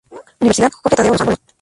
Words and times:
Universidad 0.39 0.71
Jorge 0.71 0.95
Tadeo 0.95 1.11
Lozano. 1.11 1.35